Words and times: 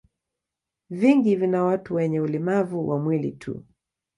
Vingi 0.89 1.35
vina 1.35 1.63
watu 1.63 1.95
wenye 1.95 2.19
ulemavu 2.21 2.89
wa 2.89 2.99
mwili 2.99 3.31
tu. 3.31 3.63